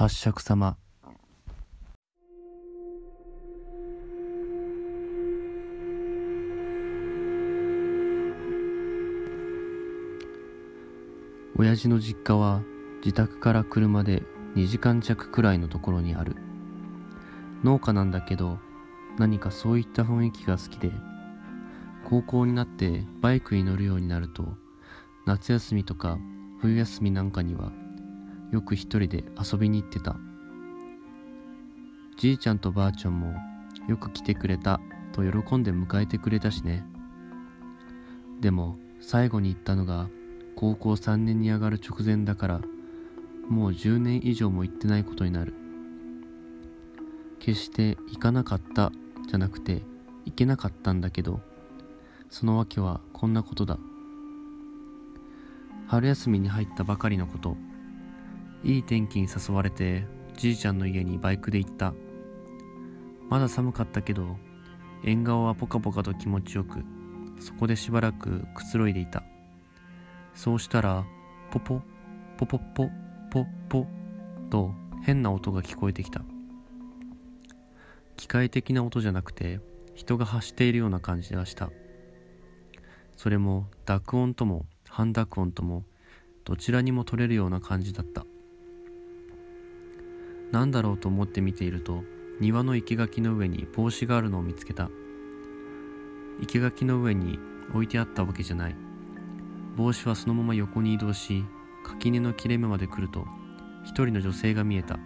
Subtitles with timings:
[0.00, 0.76] 八尺様。
[11.56, 12.62] 親父の実家は
[13.04, 14.22] 自宅から車で
[14.54, 16.36] 2時間弱くらいのところにある。
[17.64, 18.60] 農家なんだけど
[19.18, 20.92] 何かそういった雰囲気が好きで
[22.08, 24.44] 高校になってバイクに乗るようになると
[25.26, 26.18] 夏休みとか
[26.60, 27.72] 冬休みなんかには
[28.50, 30.16] よく一人で遊びに行ってた。
[32.16, 33.34] じいちゃんとばあちゃんも
[33.86, 34.80] よく来てくれた
[35.12, 36.84] と喜んで迎えてくれたしね。
[38.40, 40.08] でも最後に行ったのが
[40.56, 42.60] 高校3年に上がる直前だから
[43.48, 45.54] もう10年以上も行ってないことになる。
[47.38, 48.92] 決して行かなかった
[49.28, 49.82] じゃなくて
[50.24, 51.40] 行けなかったんだけど
[52.30, 53.78] その訳はこんなことだ。
[55.86, 57.56] 春休みに入ったばかりのこと。
[58.64, 60.04] いい天気に誘われて
[60.36, 61.94] じいちゃんの家にバイクで行った。
[63.28, 64.36] まだ寒かったけど
[65.04, 66.82] 縁側はポカポカと気持ちよく
[67.40, 69.22] そこでしばらくくつろいでいた。
[70.34, 71.04] そうしたら
[71.50, 71.82] ポポ
[72.36, 72.90] ポポポ
[73.30, 73.86] ポポ
[74.50, 76.22] と変な音が聞こえてきた。
[78.16, 79.60] 機械的な音じゃなくて
[79.94, 81.70] 人が発しているような感じがした。
[83.16, 85.84] それも濁音とも半濁音とも
[86.44, 88.24] どちらにも取れるような感じだった。
[90.52, 92.04] 何だろうと思って見ていると
[92.40, 94.90] 庭の生垣の上に帽子があるのを見つけた。
[96.40, 97.38] 生垣の上に
[97.74, 98.76] 置いてあったわけじゃない。
[99.76, 101.44] 帽子はそのまま横に移動し
[101.84, 103.26] 垣根の切れ目まで来ると
[103.84, 104.98] 一人の女性が見えた。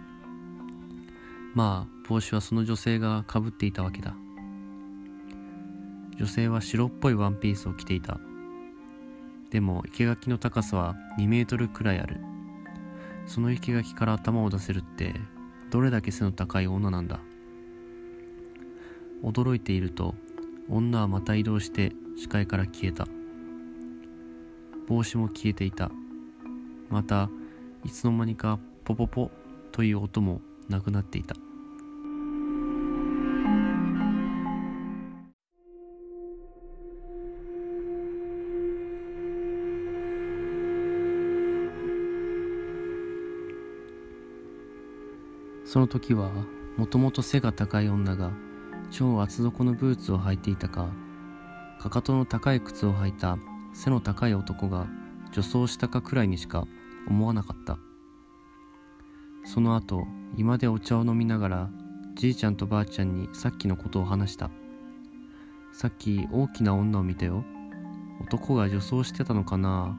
[1.53, 4.15] まあ帽子はその女性がかぶっていたわけだ。
[6.17, 8.19] 女性は白っぽいワンピースを着ていた。
[9.49, 12.21] でも生垣の高さは2メートルくらいある。
[13.25, 15.15] その生垣から頭を出せるって
[15.73, 17.19] どれだけ背の高い女なんだ？
[19.23, 20.13] 驚いていると
[20.69, 23.07] 女はまた移動して視界から消えた。
[24.87, 25.89] 帽子も消えていた。
[26.91, 27.27] また
[27.83, 29.31] いつの間にかポポポ
[29.71, 31.35] という音もなくなっていた。
[45.73, 46.29] その時は
[46.77, 48.29] もともと背が高い女が
[48.91, 50.87] 超厚底のブーツを履いていたか
[51.79, 53.39] かかとの高い靴を履いた
[53.73, 54.85] 背の高い男が
[55.31, 56.67] 女装したかくらいにしか
[57.07, 57.79] 思わなかった。
[59.45, 60.05] その後
[60.37, 61.69] 居間でお茶を飲みながら
[62.17, 64.51] じいちゃんとばあちゃんにさっきのことを話した。
[65.71, 67.43] さっき大きな女を見たよ。
[68.21, 69.97] 男が女装してたのかな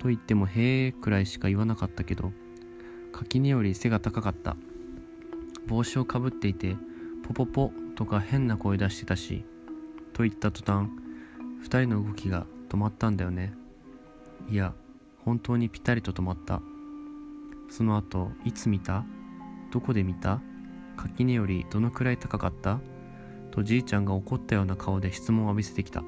[0.00, 2.32] と言ってもへえくらいしか言わなかったけど
[3.12, 4.56] 垣根より背が高かった。
[5.66, 6.76] 帽子をかぶっていて
[7.24, 9.44] ポポポとか変な声出してたし
[10.12, 10.88] と言った途端
[11.62, 13.52] 2人の動きが止まったんだよね。
[14.48, 14.74] いや
[15.24, 16.60] 本当にぴたりと止まった。
[17.68, 19.04] その後いつ見た？
[19.72, 20.40] どこで見た？
[20.96, 22.78] 垣根よりどのくらい高かった？
[23.50, 26.04] とじいちゃんが怒ったような顔で質問を浴びせてきた。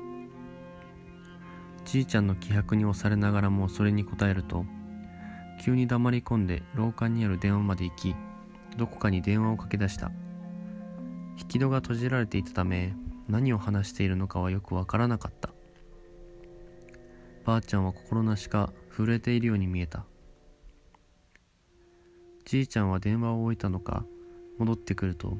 [1.85, 4.67] じいちゃんの気迫に押されながらもそれに答えると
[5.65, 8.15] 急に黙り込んで廊下にある電話まで行き
[8.79, 10.13] どこかに電話をかけ出した。
[11.37, 12.95] 引き戸が閉じられていたため
[13.29, 15.51] 何を話しているのかはよくわからなかった。
[17.45, 20.05] ばあちゃんは心なしか震えているように見えた。
[22.45, 24.05] じいちゃんは電話を置いたのか
[24.59, 25.37] 戻ってくると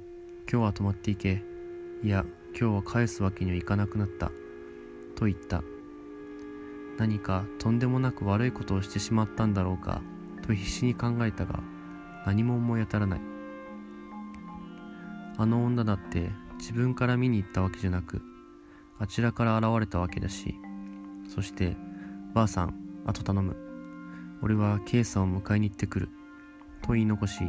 [0.51, 1.41] 今日は泊まっていけ。
[2.03, 2.25] いや
[2.59, 4.33] 今日は返すわけにはいかなくなった。
[5.15, 5.63] と言った。
[6.99, 10.03] 何かとんでもなく悪いことをしてしまったんだろうか
[10.45, 11.61] と必死に考えたが
[12.29, 13.21] 何も思い当たらない。
[15.39, 18.21] あの女だって自分から見に行ったわけじゃなく
[18.99, 20.55] あちらから現れたわけだし
[21.35, 21.75] そして
[22.35, 22.75] ばあさん
[23.07, 23.57] あと頼む。
[24.43, 26.11] 俺はケイさんを迎えに行ってくる
[26.83, 27.41] と言い残し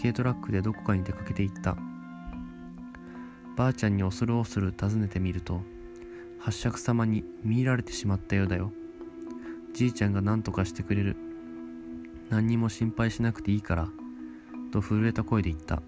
[0.00, 1.76] 軽トラックでどこかに出かけていった。
[3.56, 5.60] ばあちゃんに恐る恐る尋ねてみると
[6.40, 8.72] 八尺様に見入られてしまったようだよ。
[9.72, 11.16] じいちゃんが何とかしてくれる。
[12.28, 13.88] 何にも心配しなくていいから
[14.70, 15.82] と震えた声で言った。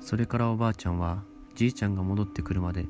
[0.00, 1.22] それからおばあちゃんは
[1.54, 2.86] じいちゃんが戻ってくるまで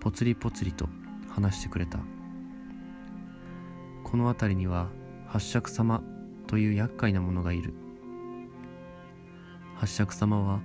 [0.00, 0.88] ぽつりぽつりと
[1.28, 1.98] 話してくれた。
[4.04, 4.88] この辺りには
[5.26, 6.02] 八尺様
[6.46, 7.74] という厄介なものがいる。
[9.76, 10.60] 八尺様は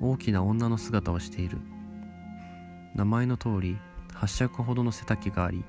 [0.00, 1.58] 大きな女の姿をしている。
[2.94, 3.78] 名前の通り
[4.12, 5.64] 八尺ほどの背丈があり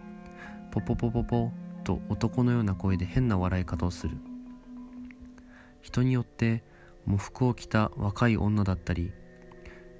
[0.71, 1.51] ポポポポポ
[1.83, 4.17] と男のような声で変な笑い方をする。
[5.81, 6.63] 人によって
[7.07, 9.11] 喪服を着た若い女だったり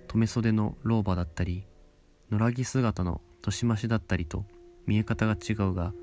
[0.07, 1.65] 留め袖の老婆だったり
[2.31, 4.45] 野良着姿の年増しだったりと
[4.85, 5.93] 見え方が違うが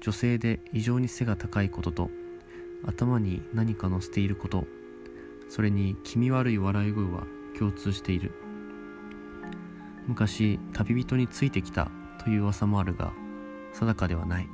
[0.00, 2.10] 女性で異常に背が高いことと
[2.86, 4.64] 頭に何か乗せていること
[5.48, 7.24] それに気味悪い笑い声は
[7.58, 8.32] 共通している。
[10.06, 11.90] 昔旅人についてきた
[12.22, 13.12] という噂もあるが
[13.72, 14.48] 定かではない。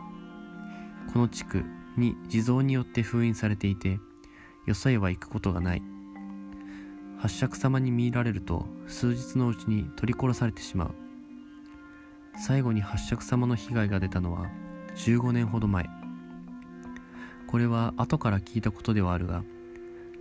[1.12, 1.64] この地区
[1.96, 3.98] に地蔵によって封印されていて
[4.70, 5.82] よそへは行くことがない。
[7.18, 10.94] 八尺様に見入られると数日のうちに取り殺されてしまう。
[12.38, 14.48] 最後に八尺様の被害が出たのは
[14.94, 15.90] 15年ほど前。
[17.48, 19.42] これは後から聞いたことではあるが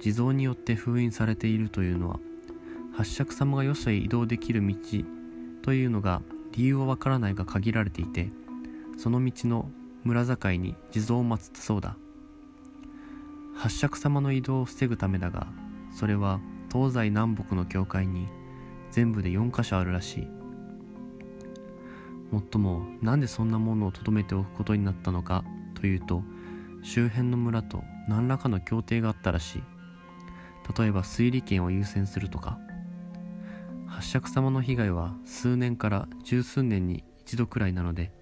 [0.02, 2.20] 地蔵によって封印されているというのは
[2.98, 4.76] 八尺様がよそへ移動できる道
[5.62, 6.24] というのが
[6.54, 8.32] 理由はわからないが限られていて
[8.98, 9.70] その道の
[10.04, 11.96] 村境に地蔵を祀ったそうだ。
[13.60, 15.48] 八尺様の移動を防ぐためだが
[15.94, 16.40] それは
[16.72, 18.30] 東西南北の境界に
[18.90, 20.28] 全部で4カ所あるらしい。
[22.32, 25.44] もっともなんでそんなものを留めておくことになったのか
[25.76, 26.24] というと
[26.84, 29.64] 周辺の村と何らかの協定があったらしい。
[30.80, 32.60] 例えば推理権を優先するとか。
[33.88, 38.14] 八尺様の被害は数年から十数年に一度くらいなので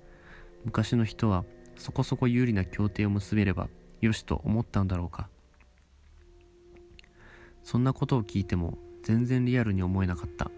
[0.66, 1.45] 昔の人は
[1.78, 3.68] そこそこ有利な協定を結べれば
[4.02, 5.30] よしと思ったんだろうか？
[7.64, 10.52] そんなことを聞いても全然リアルに思えなかった。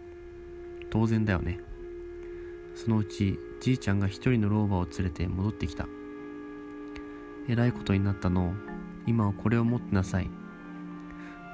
[0.90, 1.60] 当然だよね。
[2.76, 5.88] そのうちじいちゃんが一人の老婆を連れて戻ってきた。
[7.48, 8.54] えらいことになったの
[9.08, 10.30] 今はこれを持ってなさい。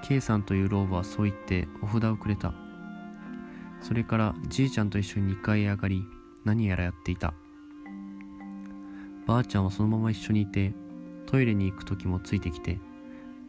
[0.03, 2.53] K さんという老婆はそう言ってお札をくれた。
[3.81, 6.03] それからじいちゃんと一緒に2階へ上がり
[6.43, 7.33] 何やらやっていた。
[9.25, 10.73] ばあちゃんはそのまま一緒にいて
[11.27, 12.79] トイレに行く時もついてきて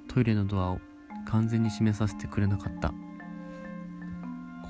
[0.08, 0.80] トイレのドアを
[1.26, 2.88] 完全に閉めさせてくれなかった。
[2.88, 2.94] こ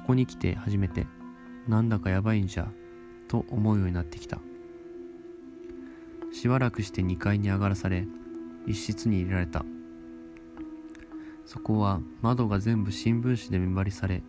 [0.09, 1.07] こに来て初めて
[1.67, 2.69] なんだかやばいんじゃ
[3.29, 4.39] と思うようになってきた。
[6.33, 8.07] しばらくして2階に上がらされ
[8.67, 9.65] 一室に入れられた。
[11.45, 14.23] そこは窓が全部新聞紙で目張りされ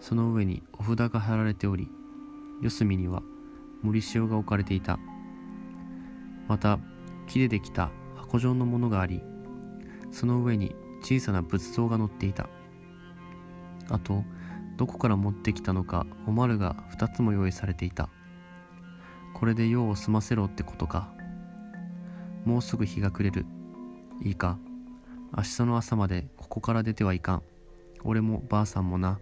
[0.00, 1.88] その上にお札が貼られており
[2.62, 3.22] 四隅には
[3.82, 4.98] 森塩が置かれていた。
[6.48, 6.78] また
[7.26, 9.22] 木でできた箱状のものがあり
[10.10, 12.48] その上に小さな仏像が乗っていた。
[13.90, 14.24] あと
[14.76, 18.08] どこから持ってきたのかおまるが2つも用意されていた。
[19.34, 21.12] これで用を済ませろってことか。
[22.44, 23.44] もうすぐ日が暮れる。
[24.22, 24.58] いいか。
[25.36, 27.42] 明日の朝までここから出てはいかん。
[28.04, 29.18] 俺もばあさんもな。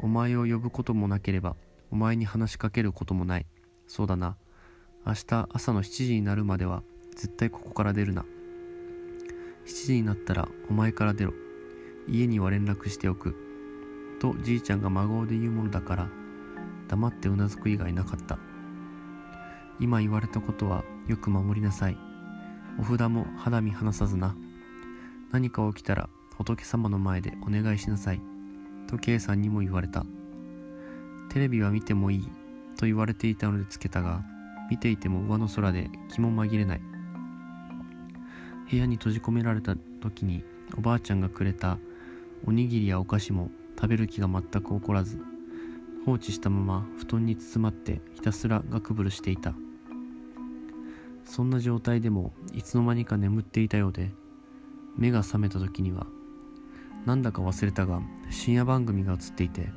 [0.00, 1.56] お前を呼ぶこともなければ
[1.90, 3.46] お前に話しかけることもない。
[3.86, 4.36] そうだな。
[5.06, 6.82] 明日朝の7時になるまでは
[7.18, 8.24] 絶対ここから出るな。
[9.66, 11.32] 7時になったらお前から出ろ。
[12.06, 13.34] 家には連絡しておく。
[14.20, 16.08] とじいちゃんが孫で言うものだから
[16.88, 18.38] 黙ってうなずく以外なかった。
[19.80, 21.98] 今言われたことはよく守りなさい。
[22.78, 24.36] お札も肌身離さずな。
[25.32, 28.20] 何か起きたら仏様の前でお願いしなさい。
[28.86, 30.06] と K さんにも言われた。
[31.30, 32.28] テレビは見てもいい。
[32.76, 34.22] と言われていたのでつけたが
[34.70, 36.97] 見ていても上の空で気も紛れない。
[38.70, 40.44] 部屋に閉じ込められた時に
[40.76, 41.78] おばあちゃんがくれた
[42.46, 45.18] おにぎりやお菓子も食べる気が全く起こらず
[46.04, 49.54] 放置したまま布団に包まってひたすらガクブルしていた。
[51.24, 54.10] そんな状態でもいつの間にか眠っていたようで
[54.96, 56.06] 目が覚めた時には
[57.04, 58.00] なんだか忘れたが
[58.30, 59.68] 深夜番組が映っていて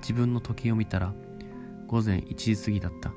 [0.00, 1.14] 自分の時計を見たら
[1.86, 3.12] 午前1時過ぎだった。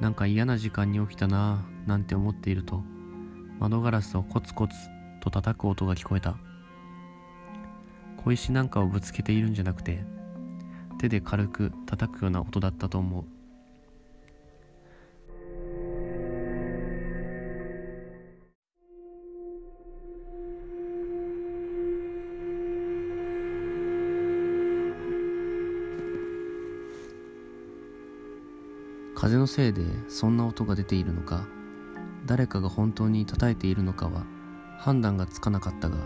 [0.00, 2.82] なんか嫌な時間に起きたなぁなんて思っていると
[3.58, 4.74] 窓ガラスをコツコツ
[5.20, 6.36] と叩く音が聞こえた。
[8.24, 10.04] 小石なんかをぶつけているんじゃなくて
[10.98, 13.24] 手で軽く叩くような音だったと思う。
[29.14, 31.46] 風のせいでそんな音が出ているのか
[32.26, 34.26] 誰かが本当に叩いているのかは
[34.78, 35.96] 判断がつかなかったが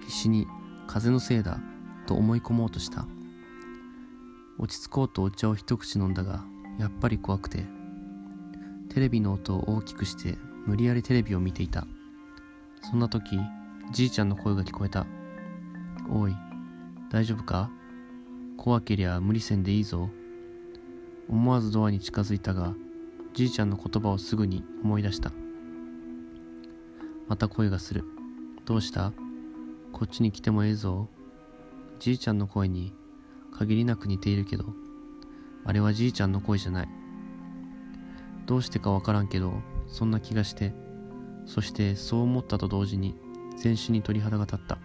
[0.00, 0.46] 必死に
[0.86, 1.60] 風のせいだ
[2.06, 3.06] と思い込もうとした。
[4.58, 6.44] 落ち着こうとお茶を一口飲んだが
[6.78, 7.66] やっぱり怖くて。
[8.88, 11.86] テレビの音を大きくして無理やりテレビを見ていた。
[12.82, 13.38] そんな時
[13.92, 15.06] じいちゃんの声が聞こえた
[16.10, 16.34] 「おい
[17.10, 17.70] 大丈夫か？
[18.56, 20.08] 怖けりゃ無理せんでいいぞ」
[21.28, 22.74] 思わずドアに近づいたが
[23.34, 25.30] じいちゃんの言葉をすぐに思い出した。
[27.28, 28.04] また声がする
[28.64, 29.12] どうした？
[29.92, 31.08] こっちに来てもええぞ。
[31.98, 32.92] じいちゃんの声に
[33.52, 34.64] 限りなく似ているけど、
[35.64, 36.88] あれはじいちゃんの声じゃない。
[38.46, 39.52] どうしてかわからんけど、
[39.88, 40.72] そんな気がして、
[41.46, 43.14] そしてそう思ったと同時に
[43.56, 44.78] 全身に鳥肌が立った。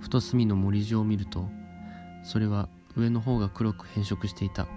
[0.00, 1.48] ふと隅の森地を見ると、
[2.24, 4.68] それは上の方が黒く変色していた。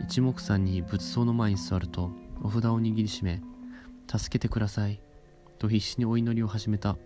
[0.00, 2.10] 一目散に仏像の前に座ると、
[2.42, 3.40] お札を握りしめ、
[4.08, 5.00] 助けてください、
[5.58, 6.96] と必死にお祈りを始めた。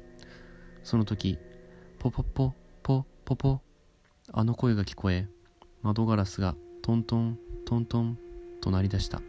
[0.85, 1.39] その時、
[1.99, 3.61] ポポポ、ポポポ、
[4.33, 5.27] あの声が聞こえ、
[5.83, 8.19] 窓ガラスがトントン、トントン
[8.61, 9.21] と鳴り出した。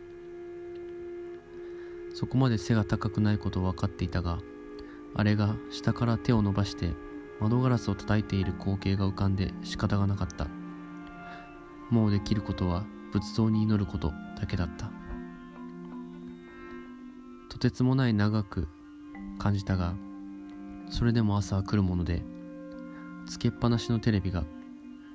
[2.14, 4.40] そこまで背が高くないことを分かっていたが、
[5.16, 6.92] あれが下から手を伸ばして
[7.40, 10.48] 窓ガラスを叩いている光景が浮かんで仕方がなかった。
[11.90, 15.03] もうできることは仏像に祈ることだけだった。
[17.54, 18.68] とてつもない長く
[19.38, 19.94] 感じたが、
[20.90, 22.24] それでも朝は来るもので、
[23.28, 24.44] つけっぱなしのテレビが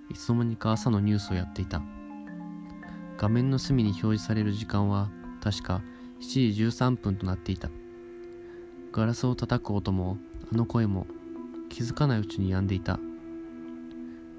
[0.09, 1.83] いつの間にか朝のニュースをやっていた。
[3.17, 5.11] 画面の隅に表示される時間は
[5.43, 5.83] 確か
[6.21, 7.71] 7時13分となっていた。
[8.93, 10.17] ガラスを叩く音も
[10.53, 11.09] あの声も
[11.71, 13.01] 気づかないうちに止んでいた。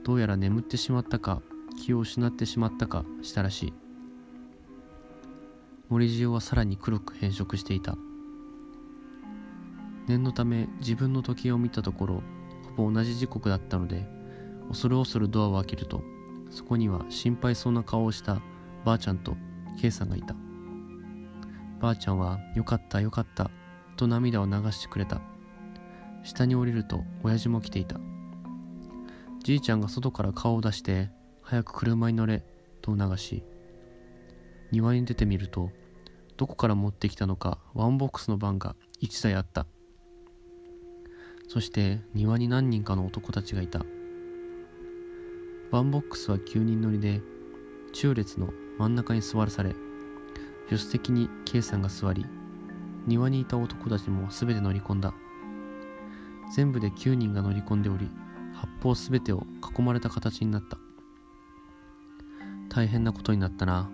[0.06, 1.42] どうやら眠ってしまったか
[1.78, 3.89] 気を失ってしまったかしたらしい。
[5.90, 7.98] 森塩はさらに黒く変色していた。
[10.08, 12.24] 念のため自分の時計を見たところ
[12.76, 14.08] ほぼ同じ時刻だったので
[14.68, 16.02] 恐る恐るドアを開けると
[16.50, 18.42] そこには心配そうな顔をした
[18.86, 19.36] ばあちゃんと
[19.82, 20.36] K さんがいた。
[21.80, 23.50] ばあちゃんは「よかったよかった」
[23.98, 25.22] と涙を流してくれた。
[26.22, 28.00] 下に降りると親父も来ていた。
[29.44, 31.10] じいちゃんが外から顔を出して
[31.42, 32.46] 「早く車に乗れ」
[32.82, 33.44] と促し
[34.72, 35.72] 庭に出てみると
[36.38, 39.66] どこから持ってきたのかワンボックスのバンが1台あった。
[41.48, 43.84] そして庭に何人かの男たちがいた。
[45.72, 47.22] ワンボックスは9人乗りで
[47.94, 49.72] 中列の真ん中に座らされ
[50.70, 52.26] 助手席に K さんが座り
[53.08, 55.14] 庭にいた男たちも全て乗り込んだ。
[56.56, 58.10] 全部で9人が乗り込んでおり
[58.54, 59.44] 八方全てを
[59.78, 60.78] 囲まれた形になった。
[62.70, 63.90] 大変なことになったな。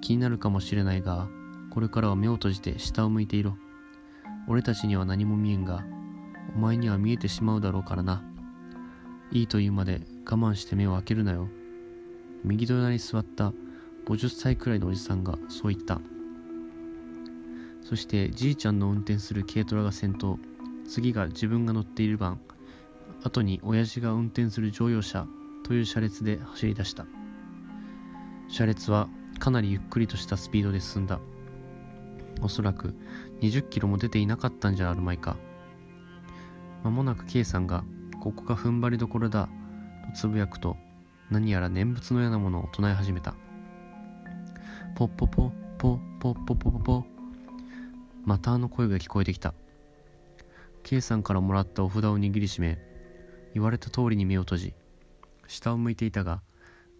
[0.00, 1.28] 気になるかもしれないが
[1.70, 3.56] これからは目を閉じて下を向いていろ
[4.48, 5.84] 俺たちには何も見えんが
[6.56, 8.22] お前には見えてしまうだろうからな。
[9.30, 11.48] いいというまで我慢して目を開けるなよ。
[12.42, 13.52] 右隣に座った
[14.06, 16.00] 50歳くらいのおじさんがそう言った。
[17.82, 20.38] そしてじいちゃんの運転する軽トラが先頭、
[20.88, 22.40] 次が自分が乗っている番、
[23.22, 25.26] 後に親父が運転する乗用車
[25.64, 27.06] という車列で走り出した。
[28.48, 29.08] 車列は
[29.40, 31.18] かなりゆっくりとしたスピードで進んだ。
[32.42, 32.94] おそらく
[33.40, 35.36] 20キロも出ていなかったんじゃあるまいか。
[36.84, 37.82] 間もなく K さんが、
[38.20, 39.48] ここが踏ん張りどころだ、
[40.12, 40.76] とつぶやくと、
[41.30, 43.34] 何やら念仏のようなものを唱え始めた。
[44.94, 47.04] ポッポポ、ポッポポポポポ。
[48.24, 49.54] またあの声が聞こえてきた。
[50.82, 52.78] K さんからもらったお札を握りしめ、
[53.54, 54.74] 言われた通りに目を閉じ、
[55.46, 56.42] 下を向いていたが、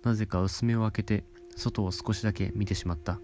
[0.03, 1.25] なぜか薄目を開けて、
[1.61, 3.21] 外を少しだけ見てしまった。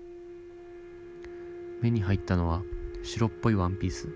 [1.80, 2.62] 目に入ったのは
[3.02, 4.10] 白っぽいワンピース。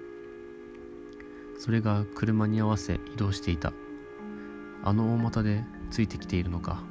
[1.59, 3.73] それが車に合わせ移動していた。
[4.85, 6.83] あの大股でついてきているのか。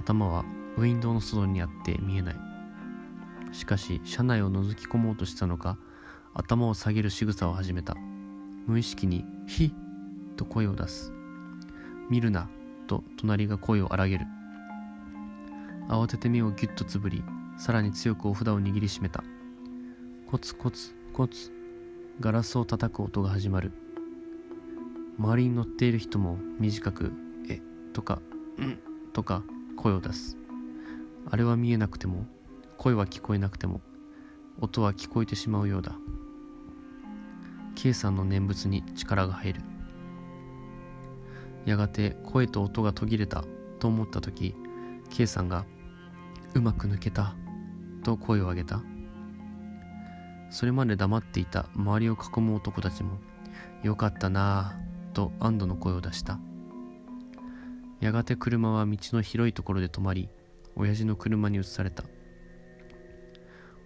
[0.00, 0.44] 頭は
[0.76, 2.36] ウィンドウの外にあって見えない。
[3.52, 5.76] しかし車内を覗き込もうとしたのか
[6.34, 7.94] 頭を下げる仕草を始めた。
[8.66, 9.72] 無意識に「ひ」
[10.36, 11.12] と声を出す
[12.10, 12.48] 「見るな」
[12.88, 14.26] と隣が声を荒げる。
[15.90, 17.24] 慌てて目をぎゅっとつぶり
[17.58, 19.24] さらに強くお札を握りしめた。
[20.30, 21.50] コツコツコツ
[22.20, 23.72] ガラスを叩く音が始まる。
[25.18, 27.10] 周りに乗っている人も短く
[27.50, 27.60] 「え」
[27.92, 28.22] とか
[28.56, 28.78] 「うん」
[29.12, 29.42] とか
[29.76, 30.36] 声を出す。
[31.28, 32.24] あれは見えなくても
[32.78, 33.80] 声は聞こえなくても
[34.60, 35.96] 音は聞こえてしまうようだ。
[37.74, 39.62] K さんの念仏に力が入る。
[41.66, 43.44] やがて声と音が途切れた
[43.80, 44.54] と思った時
[45.10, 45.66] K さんが
[46.54, 47.34] 「うまく抜けた」
[48.02, 48.82] と声を上げた
[50.50, 53.18] それまで黙っていた周りを囲む男たちも、
[53.84, 56.40] よかったなぁ、と安堵の声を出した。
[58.00, 60.28] やがて車は道の広いところで止まり、
[60.74, 62.04] 親父の車に移された。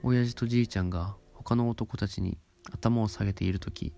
[0.03, 2.39] 親父とじいちゃんが他の男たちに
[2.73, 3.93] 頭を下げているとき、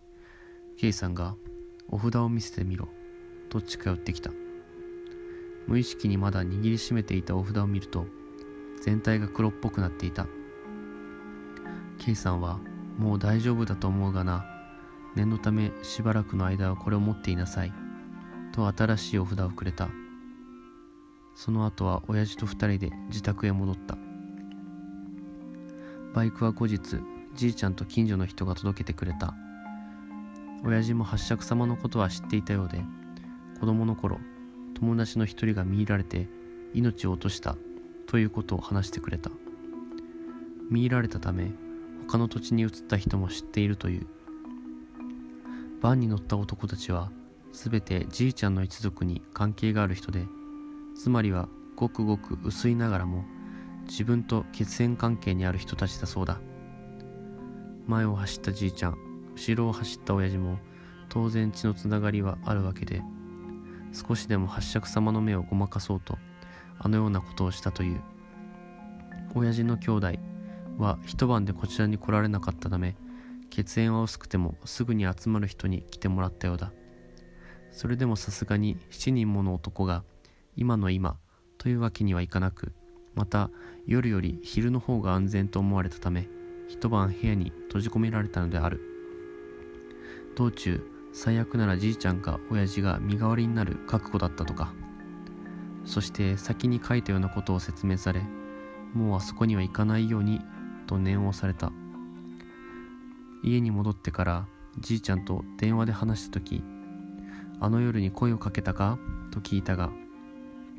[0.76, 1.36] ケイさんが、
[1.88, 2.88] お札を見せてみろ、
[3.48, 4.32] と近寄ってきた。
[5.68, 8.06] 無意識にまだ握りしめていたお札を見ると、
[8.82, 10.26] 全体が黒っぽくなっていた。
[11.98, 12.58] K さんは
[12.98, 14.44] もう大丈夫だと思うがな
[15.14, 17.72] 念のためしばらくの間はこれを持っていなさい
[18.52, 19.88] と新しいお札をくれた。
[21.34, 23.98] その後は親父と二人で自宅へ戻った。
[26.14, 27.00] バイクは後日
[27.34, 29.34] じいちゃんと近所の人が届けてくれた。
[30.64, 32.82] 親父も八尺様のことは知っていたようで
[33.60, 34.18] 子供の頃
[34.74, 36.28] 友達の一人が見入られて
[36.72, 37.56] 命を落とした。
[38.06, 39.30] ということを話してくれた。
[40.70, 41.52] 見入られたため
[42.08, 44.06] 他の土地に移った人も知っているという。
[45.80, 47.10] バンに乗った男たちは
[47.52, 50.24] 全てじいちゃんの一族に関係がある人で
[50.94, 53.24] つまりはごくごく薄いながらも
[53.86, 56.40] 自分と血縁関係にある人たちだそうだ。
[57.86, 58.96] 前を走ったじいちゃん
[59.36, 60.58] 後ろを走った親父も
[61.08, 63.02] 当然血のつながりはあるわけで
[63.92, 66.18] 少しでも八尺様の目をごまかそうと
[66.78, 68.00] あのようなことをしたという。
[69.34, 70.12] 親父の兄弟
[70.78, 72.96] は一晩でこちらに来られなかったため
[73.50, 76.72] 血縁は薄くてもすぐに集まる人に来てもらったようだ。
[77.70, 80.04] それでもさすがに7人もの男が
[80.56, 81.18] 今の今
[81.58, 82.72] というわけにはいかなく
[83.14, 83.50] また
[83.86, 86.28] 夜より昼の方が安全と思われたため
[86.68, 88.80] 一晩部屋に閉じ込められたのである。
[90.34, 94.72] 道中最悪ならじいちゃんか親父が身代わりになる覚悟だったとか。
[95.86, 98.20] そして先に書いたようなことを説明され
[98.92, 100.40] もうあそこには行かないように
[100.86, 101.72] と念をされた。
[103.42, 104.46] 家に戻ってから
[104.78, 106.62] じいちゃんと電話で話した時
[107.60, 108.98] あの夜に声をかけたか？
[109.30, 109.90] と聞いたが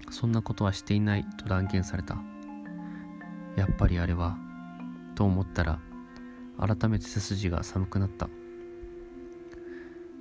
[0.09, 2.17] そんなことはしていないと断言された。
[3.55, 4.37] やっぱりあれは
[5.15, 5.79] と思ったら
[6.59, 8.29] 改めて背筋が寒くなった。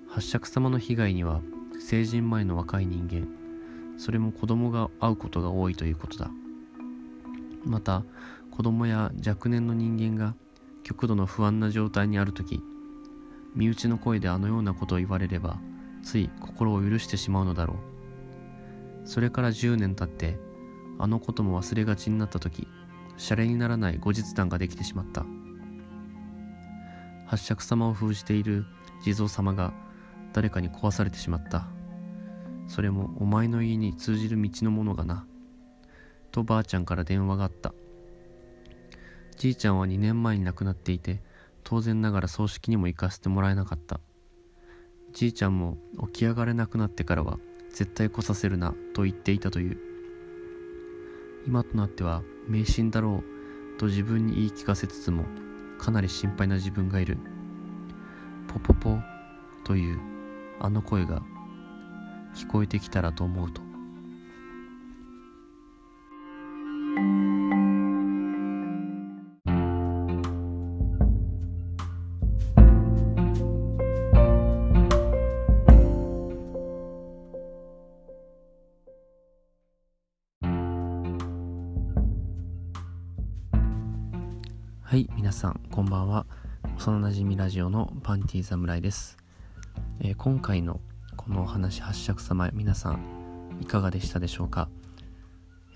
[0.08, 1.42] 八尺様の被害には
[1.78, 3.28] 成人前の若い人間
[3.98, 6.30] それも子供が会うことが多いということだ。
[7.64, 8.04] また
[8.50, 10.34] 子供や若年の人間が
[10.82, 12.62] 極度の不安な状態にある時
[13.54, 15.58] 身内の声であのようなことを言われれば
[16.02, 19.08] つい心を許してしまうのだろう。
[19.08, 20.38] それから10年経って
[20.98, 22.66] あのことも忘れがちになった時
[23.16, 25.24] シャレにならない後日談ができてしまった。
[27.26, 28.66] 八尺様を封じている
[29.02, 29.72] 地蔵様が
[30.32, 31.66] 誰かに壊されてしまった。
[32.68, 35.26] それもお前の家に通じる道のものがな。
[36.32, 37.72] とばあちゃんから電話があった。
[39.36, 41.20] じいちゃんは2年前に亡くなっていて
[41.62, 44.00] 当然ながら葬式にも行かせてもらえなかった。
[45.12, 47.38] じいちゃんも起き上がれなくなってからは
[47.70, 49.78] 絶対来させるなと言っていたという。
[51.46, 53.22] 今となっては迷信だろ
[53.76, 55.24] うと自分に言い聞かせつつも
[55.78, 57.18] かなり心配な自分がいる。
[58.48, 58.98] ポポポ
[59.64, 60.00] という
[60.60, 61.22] あの声が
[62.36, 63.62] 聞こえてきたらと思うと。
[84.82, 86.26] はい皆さんこんばんは。
[86.76, 89.16] 幼なじみラジオのパンティー侍です、
[90.00, 90.80] えー、今回の
[91.26, 94.68] このお話八尺様皆さんいかがでしたでしょうか、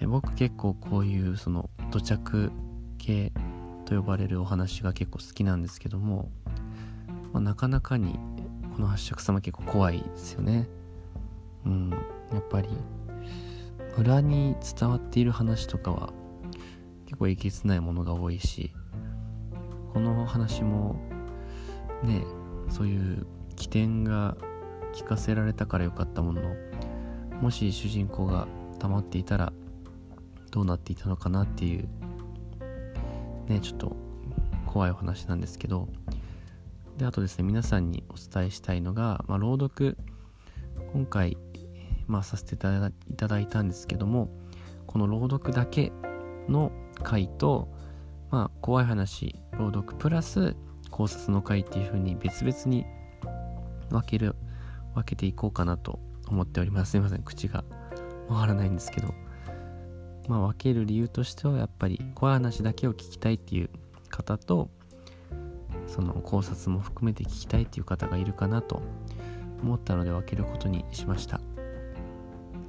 [0.00, 2.52] え、僕結構こういうその土着
[2.98, 3.32] 系
[3.84, 6.30] と呼ばれるお話が結構好きなんですけども、
[7.32, 8.16] まあ、なかなかに
[8.76, 10.68] この八尺様結構怖いですよね。
[11.66, 11.90] うん
[12.32, 12.68] やっぱり
[13.98, 16.12] 村に伝わっている話とかは
[17.06, 18.72] 結構えげつないものが多いし
[19.92, 20.94] この話も
[22.04, 22.22] ね
[22.68, 24.36] そういう起点が
[24.92, 26.42] 聞かせられたからよかったもの。
[26.42, 26.54] の
[27.40, 28.46] もし主人公が
[28.78, 29.52] 溜まっていたら
[30.50, 31.88] どうなっていたのかなっていう
[33.48, 33.96] ねちょっと
[34.66, 35.88] 怖いお話なんですけど。
[36.98, 39.96] であとですね皆さんにお伝えしたいのが、まあ、朗読
[40.92, 41.38] 今回、
[42.06, 44.28] まあ、させていただいたんですけども
[44.86, 45.92] この朗読だけ
[46.46, 46.72] の
[47.02, 47.68] 回と
[48.30, 50.54] まあ怖い話朗読プラス
[50.90, 52.84] 考察の回っていう風に別々に
[53.88, 54.36] 分ける
[54.94, 55.98] 分けていこうかなと
[56.28, 56.92] 思っております。
[56.92, 57.64] すいません口が
[58.28, 59.14] 回らないんですけど。
[60.28, 63.70] まあ分ける理由としてはやっぱり怖い話だけを聞きたいっていう
[64.10, 64.70] 方と
[65.88, 68.80] その考察も含めて聞きたいっていう方がいるかなと
[69.60, 71.40] 思ったので分けることにしました。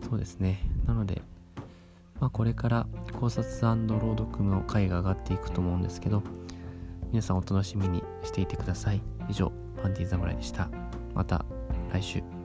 [0.09, 0.63] そうですね。
[0.87, 1.21] なので
[2.19, 2.87] まあ、これから
[3.19, 6.21] 考察朗読の回が上がっていくと思うんですけど、
[7.11, 9.01] 皆さんお楽しみにしていてください。
[9.27, 10.69] 以上、パンティー侍でした。
[11.15, 11.43] また。
[11.93, 12.40] 来週。